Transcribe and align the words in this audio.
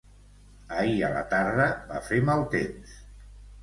Ahir 0.77 0.95
a 1.11 1.13
la 1.19 1.23
tarda 1.35 1.69
va 1.93 2.03
fer 2.11 2.23
mal 2.33 2.47
temps. 2.59 3.01